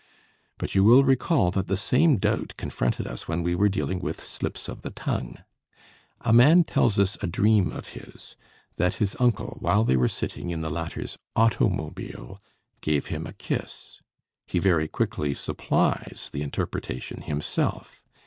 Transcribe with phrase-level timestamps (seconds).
[0.57, 4.19] But you will recall that the same doubt confronted us when we were dealing with
[4.19, 5.37] slips of the tongue.
[6.21, 8.35] A man tells us a dream of his,
[8.77, 12.39] that his uncle, while they were sitting in the latter's _auto_mobile,
[12.81, 14.01] gave him a kiss.
[14.47, 18.03] He very quickly supplies the interpretation himself.